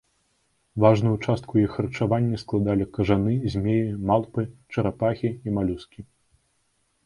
Важную 0.83 1.11
частку 1.25 1.53
іх 1.65 1.69
харчавання 1.81 2.41
складалі 2.45 2.89
кажаны, 2.97 3.35
змеі, 3.59 3.85
малпы, 4.13 4.49
чарапахі 4.77 5.29
і 5.45 5.59
малюскі. 5.61 5.99